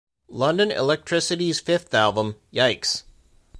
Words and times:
London 0.29 0.69
Elektricity's 0.69 1.59
fifth 1.59 1.93
album, 1.93 2.35
Yikes! 2.51 3.03